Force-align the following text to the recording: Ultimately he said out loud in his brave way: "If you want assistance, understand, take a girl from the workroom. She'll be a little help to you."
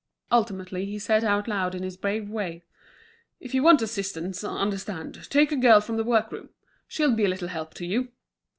Ultimately 0.31 0.85
he 0.85 0.97
said 0.97 1.23
out 1.23 1.47
loud 1.47 1.75
in 1.75 1.83
his 1.83 1.95
brave 1.95 2.27
way: 2.27 2.63
"If 3.39 3.53
you 3.53 3.61
want 3.61 3.83
assistance, 3.83 4.43
understand, 4.43 5.29
take 5.29 5.51
a 5.51 5.55
girl 5.55 5.79
from 5.79 5.97
the 5.97 6.03
workroom. 6.03 6.49
She'll 6.87 7.11
be 7.15 7.25
a 7.25 7.29
little 7.29 7.49
help 7.49 7.75
to 7.75 7.85
you." 7.85 8.07